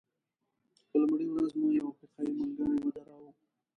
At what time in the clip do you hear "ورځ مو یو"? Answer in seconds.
1.31-1.87